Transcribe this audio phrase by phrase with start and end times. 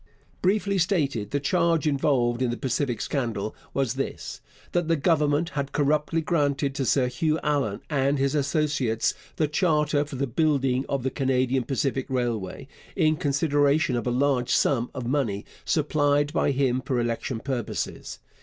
[0.41, 5.73] Briefly stated, the charge involved in the Pacific Scandal was this: that the Government had
[5.73, 11.03] corruptly granted to Sir Hugh Allan and his associates the charter for the building of
[11.03, 16.81] the Canadian Pacific Railway, in consideration of a large sum of money supplied by him
[16.83, 18.17] for election purposes.